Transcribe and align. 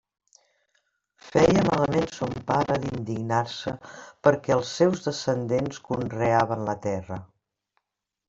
Feia 1.25 1.65
malament 1.67 2.07
son 2.13 2.31
pare 2.47 2.77
d'indignar-se 2.85 3.73
perquè 4.27 4.55
els 4.57 4.71
seus 4.79 5.05
descendents 5.09 5.83
conreaven 5.91 6.65
la 6.71 6.75
terra. 6.87 7.19